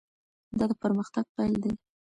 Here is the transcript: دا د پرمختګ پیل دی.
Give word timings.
دا 0.57 0.65
د 0.69 0.71
پرمختګ 0.81 1.25
پیل 1.35 1.53
دی. 1.63 1.71